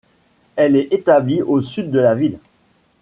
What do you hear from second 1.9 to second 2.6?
de la ville.